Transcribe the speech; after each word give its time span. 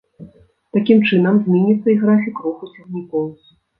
Такім 0.77 1.03
чынам, 1.09 1.37
зменіцца 1.47 1.87
і 1.93 1.99
графік 2.05 2.43
руху 2.47 2.71
цягнікоў. 2.75 3.25